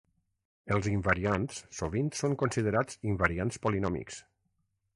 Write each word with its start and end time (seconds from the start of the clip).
Els 0.75 0.87
invariants 0.91 1.59
sovint 1.79 2.09
són 2.21 2.35
considerats 2.45 2.97
"invariants 3.13 3.61
polinòmics". 3.67 4.19